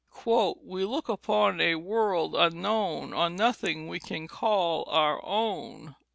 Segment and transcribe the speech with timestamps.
[0.25, 5.95] "We look upon a world unknown, On nothing we can call our own."